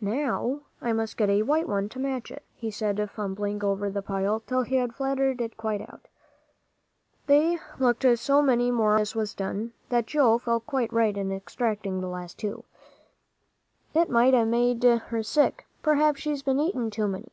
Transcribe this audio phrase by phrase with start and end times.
[0.00, 4.02] "Now I must get a white one to match it," he said, fumbling over the
[4.02, 6.08] pile till he had flattened it quite out.
[7.28, 11.30] They looked so many more when this was done, that Joel felt quite right in
[11.30, 12.64] extracting the last two.
[13.94, 15.64] "It might a' made her sick.
[15.84, 17.30] P'r'aps she's been eating too many."